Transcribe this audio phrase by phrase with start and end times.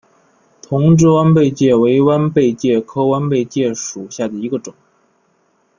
[0.63, 4.73] 同志弯贝介为弯贝介科弯贝介属下的一个种。